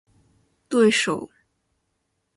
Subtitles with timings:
[0.67, 1.29] 对手